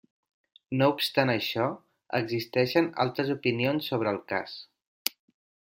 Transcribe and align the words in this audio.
No 0.77 0.87
obstant 0.93 1.31
això, 1.33 1.67
existeixen 2.21 2.89
altres 3.05 3.31
opinions 3.37 3.91
sobre 3.93 4.15
el 4.17 4.23
cas. 4.33 4.57